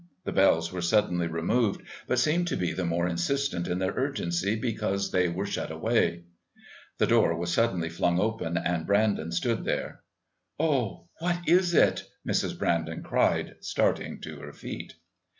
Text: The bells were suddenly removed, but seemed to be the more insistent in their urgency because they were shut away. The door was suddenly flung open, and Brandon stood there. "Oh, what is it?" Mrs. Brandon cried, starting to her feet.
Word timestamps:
The 0.25 0.31
bells 0.31 0.71
were 0.73 0.81
suddenly 0.81 1.27
removed, 1.27 1.83
but 2.07 2.17
seemed 2.17 2.47
to 2.47 2.55
be 2.55 2.73
the 2.73 2.83
more 2.87 3.07
insistent 3.07 3.67
in 3.67 3.77
their 3.77 3.93
urgency 3.93 4.55
because 4.55 5.11
they 5.11 5.29
were 5.29 5.45
shut 5.45 5.69
away. 5.69 6.23
The 6.97 7.05
door 7.05 7.37
was 7.37 7.53
suddenly 7.53 7.87
flung 7.89 8.19
open, 8.19 8.57
and 8.57 8.87
Brandon 8.87 9.31
stood 9.31 9.63
there. 9.63 10.01
"Oh, 10.59 11.07
what 11.19 11.41
is 11.47 11.75
it?" 11.75 12.03
Mrs. 12.27 12.57
Brandon 12.57 13.03
cried, 13.03 13.57
starting 13.59 14.19
to 14.21 14.37
her 14.39 14.53
feet. 14.53 14.93